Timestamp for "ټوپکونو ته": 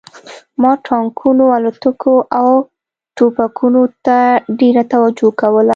3.15-4.17